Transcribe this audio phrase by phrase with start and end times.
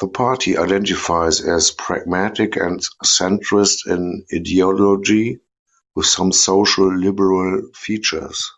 [0.00, 5.40] The party identifies as pragmatic and centrist in ideology,
[5.96, 8.52] with some social liberal features.